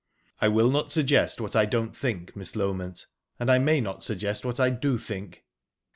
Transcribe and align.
"I 0.39 0.47
will 0.47 0.71
not 0.71 0.91
suggest 0.91 1.39
what 1.39 1.55
I 1.55 1.65
don't 1.67 1.95
think, 1.95 2.35
Miss 2.35 2.53
Loment, 2.55 3.05
and 3.39 3.51
I 3.51 3.59
may 3.59 3.79
not 3.79 4.03
suggest 4.03 4.43
what 4.43 4.59
I 4.59 4.71
do 4.71 4.97
think." 4.97 5.45